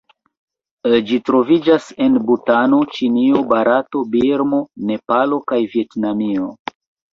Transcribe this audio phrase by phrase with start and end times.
[1.09, 6.53] Ĝi troviĝas en Butano, Ĉinio, Barato, Birmo, Nepalo kaj Vjetnamio.